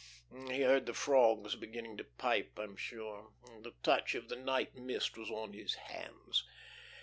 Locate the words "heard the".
0.61-0.95